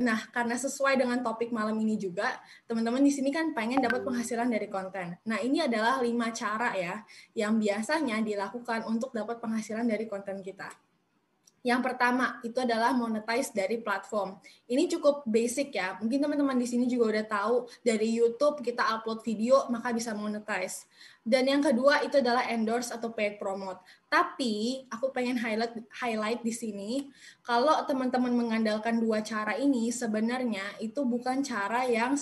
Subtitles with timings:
[0.00, 4.48] Nah, karena sesuai dengan topik malam ini juga, teman-teman di sini kan pengen dapat penghasilan
[4.48, 5.12] dari konten.
[5.28, 7.04] Nah, ini adalah lima cara ya
[7.36, 10.72] yang biasanya dilakukan untuk dapat penghasilan dari konten kita.
[11.60, 14.40] Yang pertama itu adalah monetize dari platform.
[14.64, 16.00] Ini cukup basic ya.
[16.00, 17.54] Mungkin teman-teman di sini juga udah tahu
[17.84, 20.88] dari YouTube kita upload video maka bisa monetize.
[21.20, 23.84] Dan yang kedua itu adalah endorse atau paid promote.
[24.08, 27.12] Tapi aku pengen highlight highlight di sini
[27.44, 32.16] kalau teman-teman mengandalkan dua cara ini sebenarnya itu bukan cara yang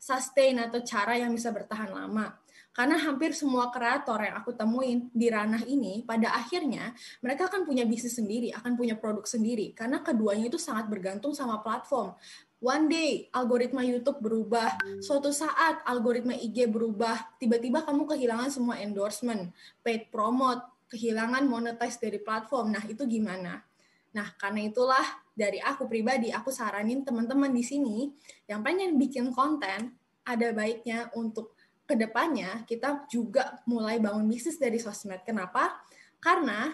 [0.00, 2.34] sustain atau cara yang bisa bertahan lama.
[2.70, 7.82] Karena hampir semua kreator yang aku temuin di ranah ini, pada akhirnya mereka akan punya
[7.82, 9.74] bisnis sendiri, akan punya produk sendiri.
[9.74, 12.14] Karena keduanya itu sangat bergantung sama platform.
[12.60, 19.48] One day algoritma YouTube berubah, suatu saat algoritma IG berubah, tiba-tiba kamu kehilangan semua endorsement,
[19.80, 20.60] paid promote,
[20.92, 22.76] kehilangan monetize dari platform.
[22.76, 23.64] Nah, itu gimana?
[24.12, 28.12] Nah, karena itulah dari aku pribadi, aku saranin teman-teman di sini
[28.44, 29.96] yang pengen bikin konten,
[30.26, 31.56] ada baiknya untuk
[31.90, 35.26] ke depannya kita juga mulai bangun bisnis dari sosmed.
[35.26, 35.82] Kenapa?
[36.22, 36.70] Karena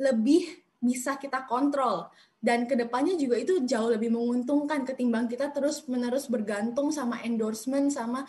[0.00, 2.08] lebih bisa kita kontrol
[2.40, 7.92] dan ke depannya juga itu jauh lebih menguntungkan ketimbang kita terus menerus bergantung sama endorsement
[7.92, 8.24] sama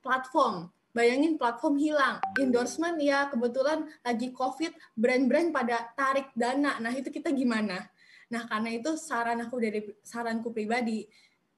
[0.00, 0.70] platform.
[0.96, 6.80] Bayangin platform hilang, endorsement ya kebetulan lagi COVID, brand-brand pada tarik dana.
[6.80, 7.84] Nah itu kita gimana?
[8.32, 11.04] Nah karena itu saran aku dari saranku pribadi,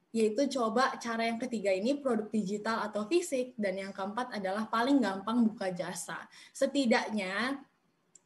[0.09, 4.97] yaitu coba cara yang ketiga ini produk digital atau fisik dan yang keempat adalah paling
[4.97, 6.17] gampang buka jasa.
[6.49, 7.61] Setidaknya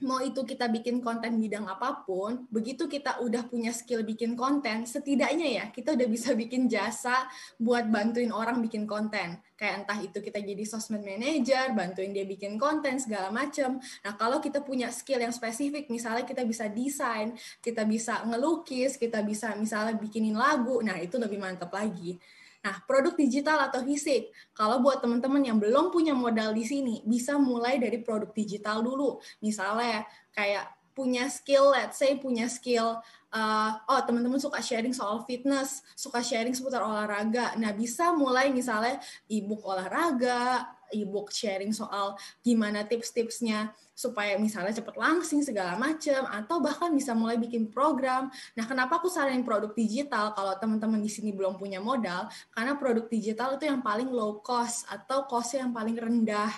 [0.03, 4.83] mau itu kita bikin konten bidang apa pun, begitu kita udah punya skill bikin konten,
[4.83, 9.39] setidaknya ya kita udah bisa bikin jasa buat bantuin orang bikin konten.
[9.55, 13.79] Kayak entah itu kita jadi sosmed manager, bantuin dia bikin konten segala macam.
[13.79, 17.31] Nah, kalau kita punya skill yang spesifik, misalnya kita bisa desain,
[17.63, 22.19] kita bisa ngelukis, kita bisa misalnya bikinin lagu, nah itu lebih mantap lagi.
[22.63, 27.35] Nah, produk digital atau fisik, kalau buat teman-teman yang belum punya modal di sini, bisa
[27.35, 29.19] mulai dari produk digital dulu.
[29.43, 33.01] Misalnya kayak punya skill, let's say punya skill,
[33.33, 37.57] uh, oh teman-teman suka sharing soal fitness, suka sharing seputar olahraga.
[37.57, 42.13] Nah, bisa mulai misalnya ebook olahraga, ebook sharing soal
[42.45, 48.29] gimana tips-tipsnya supaya misalnya cepat langsing segala macam atau bahkan bisa mulai bikin program.
[48.53, 52.29] Nah, kenapa aku saranin produk digital kalau teman-teman di sini belum punya modal?
[52.53, 56.53] Karena produk digital itu yang paling low cost atau cost yang paling rendah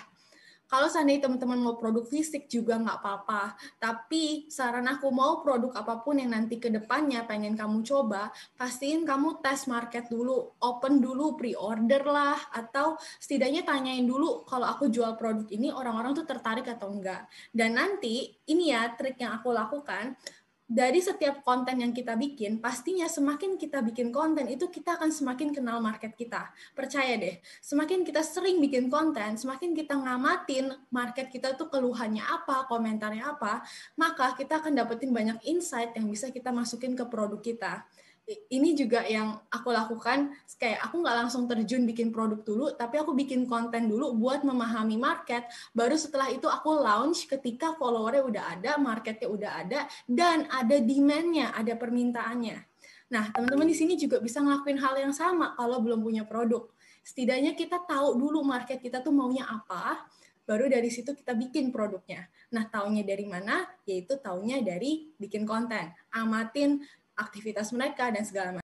[0.66, 3.54] kalau seandainya teman-teman mau produk fisik juga nggak apa-apa.
[3.78, 9.06] Tapi saran aku mau produk apa pun yang nanti ke depannya pengen kamu coba, pastiin
[9.06, 15.14] kamu tes market dulu, open dulu, pre-order lah, atau setidaknya tanyain dulu kalau aku jual
[15.14, 17.30] produk ini orang-orang tuh tertarik atau enggak.
[17.54, 20.18] Dan nanti ini ya trik yang aku lakukan,
[20.66, 25.54] dari setiap konten yang kita bikin, pastinya semakin kita bikin konten itu kita akan semakin
[25.54, 26.50] kenal market kita.
[26.74, 32.66] Percaya deh, semakin kita sering bikin konten, semakin kita ngamatin market kita tuh keluhannya apa,
[32.66, 33.62] komentarnya apa,
[33.94, 37.86] maka kita akan dapetin banyak insight yang bisa kita masukin ke produk kita
[38.26, 43.14] ini juga yang aku lakukan kayak aku nggak langsung terjun bikin produk dulu tapi aku
[43.14, 48.72] bikin konten dulu buat memahami market baru setelah itu aku launch ketika followernya udah ada
[48.82, 52.58] marketnya udah ada dan ada demandnya ada permintaannya
[53.06, 56.66] nah teman-teman di sini juga bisa ngelakuin hal yang sama kalau belum punya produk
[57.06, 60.02] setidaknya kita tahu dulu market kita tuh maunya apa
[60.46, 62.22] baru dari situ kita bikin produknya.
[62.54, 63.66] Nah, taunya dari mana?
[63.82, 65.90] Yaitu taunya dari bikin konten.
[66.14, 66.78] Amatin
[67.16, 68.54] aktivitas mereka dan segala macam.